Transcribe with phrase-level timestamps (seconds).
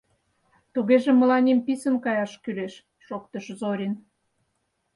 [0.73, 2.73] —Тугеже мыланем писын каяш кӱлеш,—
[3.05, 3.93] шоктыш Зорин.